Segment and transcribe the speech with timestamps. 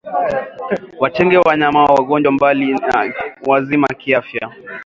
[0.99, 3.13] Watenge wanyama wagonjwa mbali na
[3.47, 4.51] wazima kiafya